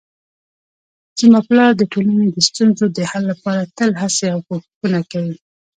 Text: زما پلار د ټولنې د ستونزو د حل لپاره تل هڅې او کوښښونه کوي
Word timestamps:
زما 1.19 1.39
پلار 1.47 1.71
د 1.77 1.83
ټولنې 1.91 2.27
د 2.31 2.37
ستونزو 2.49 2.85
د 2.97 2.99
حل 3.09 3.23
لپاره 3.31 3.69
تل 3.77 3.91
هڅې 4.01 4.27
او 4.33 4.39
کوښښونه 4.47 4.99
کوي 5.11 5.35